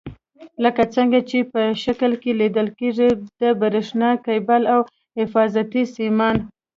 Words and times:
لکه 0.63 0.83
څنګه 0.95 1.19
چې 1.29 1.37
په 1.51 1.61
شکل 1.83 2.11
کې 2.21 2.31
لیدل 2.41 2.67
کېږي 2.79 3.09
د 3.39 3.41
برېښنا 3.61 4.11
کیبل 4.25 4.61
او 4.73 4.81
حفاظتي 5.19 5.83
سیمان. 5.95 6.35